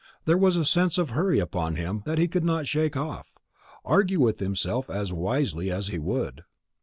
[0.25, 3.35] There was a sense of hurry upon him that he could not shake off,
[3.85, 6.41] argue with himself as wisely as he would.